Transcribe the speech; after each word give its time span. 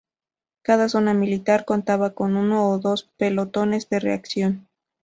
Cada 0.63 0.89
zona 0.89 1.13
militar 1.13 1.63
contaba 1.63 2.15
con 2.15 2.35
uno 2.35 2.71
o 2.71 2.79
dos 2.79 3.03
pelotones 3.17 3.87
de 3.87 3.99
reacción. 3.99 4.67